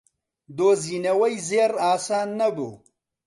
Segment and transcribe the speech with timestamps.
[0.57, 2.71] دۆزینەوەی زێڕ ئاسان نەبوو.